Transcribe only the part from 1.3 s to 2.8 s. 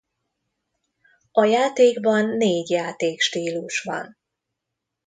A játékban négy